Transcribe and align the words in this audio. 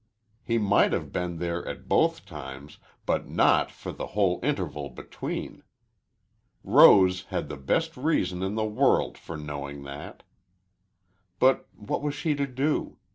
He 0.41 0.57
might 0.57 0.93
have 0.93 1.11
been 1.11 1.37
there 1.37 1.63
at 1.67 1.87
both 1.87 2.25
times, 2.25 2.79
but 3.05 3.29
not 3.29 3.69
for 3.69 3.91
the 3.91 4.07
whole 4.17 4.39
interval 4.41 4.89
between. 4.89 5.61
Rose 6.63 7.25
had 7.25 7.49
the 7.49 7.55
best 7.55 7.95
reason 7.95 8.41
in 8.41 8.55
the 8.55 8.65
world 8.65 9.15
for 9.15 9.37
knowing 9.37 9.83
that. 9.83 10.23
But 11.37 11.67
what 11.75 12.01
was 12.01 12.15
she 12.15 12.33
to 12.33 12.47
do? 12.47 12.97